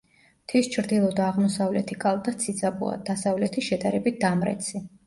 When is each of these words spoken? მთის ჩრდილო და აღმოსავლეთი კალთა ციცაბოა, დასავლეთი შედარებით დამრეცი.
მთის 0.45 0.69
ჩრდილო 0.75 1.11
და 1.19 1.27
აღმოსავლეთი 1.33 1.99
კალთა 2.07 2.35
ციცაბოა, 2.45 2.99
დასავლეთი 3.13 3.69
შედარებით 3.71 4.21
დამრეცი. 4.27 4.89